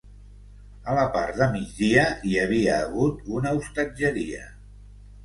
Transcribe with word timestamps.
A 0.93 0.93
la 0.99 1.03
part 1.17 1.35
de 1.41 1.47
migdia 1.55 2.05
hi 2.29 2.33
havia 2.45 2.79
hagut 2.87 3.21
una 3.41 3.53
hostatgeria. 3.59 4.49